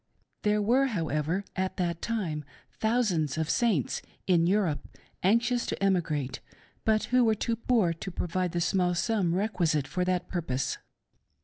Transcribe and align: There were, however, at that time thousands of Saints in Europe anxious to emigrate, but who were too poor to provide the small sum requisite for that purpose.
There 0.41 0.63
were, 0.63 0.87
however, 0.87 1.45
at 1.55 1.77
that 1.77 2.01
time 2.01 2.43
thousands 2.71 3.37
of 3.37 3.51
Saints 3.51 4.01
in 4.25 4.47
Europe 4.47 4.79
anxious 5.21 5.63
to 5.67 5.77
emigrate, 5.83 6.39
but 6.83 7.03
who 7.13 7.23
were 7.23 7.35
too 7.35 7.55
poor 7.57 7.93
to 7.93 8.09
provide 8.09 8.53
the 8.53 8.61
small 8.61 8.95
sum 8.95 9.35
requisite 9.35 9.87
for 9.87 10.03
that 10.05 10.27
purpose. 10.27 10.79